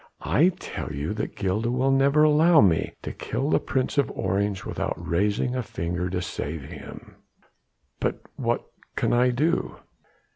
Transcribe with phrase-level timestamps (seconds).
[0.25, 4.65] I tell you that Gilda will never allow me to kill the Prince of Orange
[4.65, 7.17] without raising a finger to save him."
[7.99, 9.75] "But what can I do?"